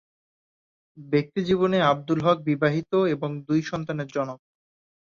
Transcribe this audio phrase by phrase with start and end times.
[0.97, 4.39] ব্যক্তিজীবনে আব্দুল হক বিবাহিত এবং দুই সন্তানের জনক।